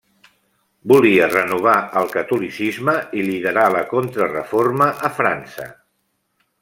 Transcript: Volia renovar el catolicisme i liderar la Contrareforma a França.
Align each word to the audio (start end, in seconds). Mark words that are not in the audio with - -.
Volia 0.91 1.27
renovar 1.33 1.75
el 2.01 2.09
catolicisme 2.15 2.95
i 3.21 3.27
liderar 3.27 3.67
la 3.77 3.85
Contrareforma 3.93 4.89
a 5.11 5.13
França. 5.21 5.69